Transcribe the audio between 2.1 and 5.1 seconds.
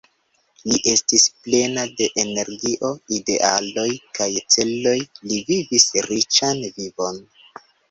energio, idealoj kaj celoj,